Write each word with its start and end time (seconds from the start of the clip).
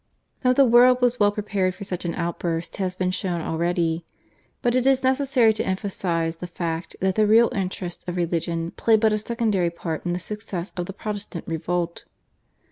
That 0.41 0.55
the 0.55 0.65
world 0.65 0.99
was 0.99 1.19
well 1.19 1.31
prepared 1.31 1.75
for 1.75 1.83
such 1.83 2.05
an 2.05 2.15
outburst 2.15 2.77
has 2.77 2.95
been 2.95 3.11
shown 3.11 3.39
already, 3.39 4.03
but 4.63 4.73
it 4.75 4.87
is 4.87 5.03
necessary 5.03 5.53
to 5.53 5.63
emphasise 5.63 6.37
the 6.37 6.47
fact 6.47 6.95
that 7.01 7.13
the 7.13 7.27
real 7.27 7.51
interests 7.53 8.03
of 8.07 8.15
religion 8.15 8.71
played 8.71 8.99
but 8.99 9.13
a 9.13 9.19
secondary 9.19 9.69
part 9.69 10.03
in 10.03 10.13
the 10.13 10.17
success 10.17 10.73
of 10.75 10.87
the 10.87 10.93
Protestant 10.93 11.45
revolt. 11.47 12.05